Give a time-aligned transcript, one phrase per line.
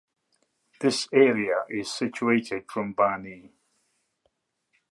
[0.79, 3.51] This area is situated from Bani.